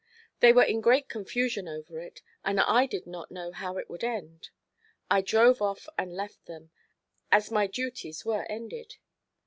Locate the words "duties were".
7.67-8.45